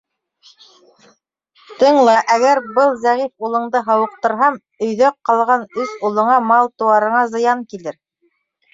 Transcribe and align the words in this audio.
-Тыңла: 1.83 2.15
әгәр 2.37 2.63
был 2.79 2.97
зәғиф 3.05 3.47
улыңды 3.49 3.83
һауыҡтырһам, 3.91 4.59
өйҙә 4.89 5.15
ҡалған 5.31 5.71
өс 5.85 5.97
улыңа, 6.11 6.43
мал-тыуарыңа 6.51 7.25
зыян 7.37 7.67
килер. 7.73 8.05